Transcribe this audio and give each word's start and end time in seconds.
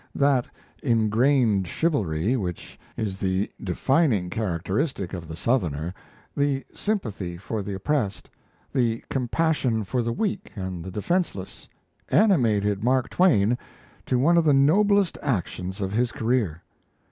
That 0.15 0.47
ingrained 0.81 1.67
chivalry 1.67 2.35
which 2.35 2.79
is 2.97 3.19
the 3.19 3.51
defining 3.63 4.31
characteristic 4.31 5.13
of 5.13 5.27
the 5.27 5.35
Southerner, 5.35 5.93
the 6.35 6.65
sympathy 6.73 7.37
for 7.37 7.61
the 7.61 7.75
oppressed, 7.75 8.27
the 8.73 9.03
compassion 9.11 9.83
for 9.83 10.01
the 10.01 10.11
weak 10.11 10.51
and 10.55 10.83
the 10.83 10.89
defenceless, 10.89 11.67
animated 12.09 12.83
Mark 12.83 13.11
Twain 13.11 13.59
to 14.07 14.17
one 14.17 14.37
of 14.39 14.43
the 14.43 14.53
noblest 14.53 15.19
actions 15.21 15.81
of 15.81 15.91
his 15.91 16.11
career. 16.11 16.63